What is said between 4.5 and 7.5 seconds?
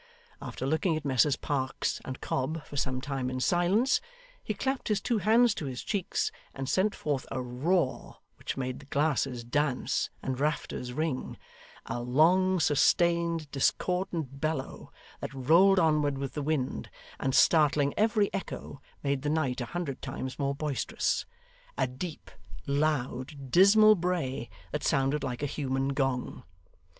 clapped his two hands to his cheeks, and sent forth a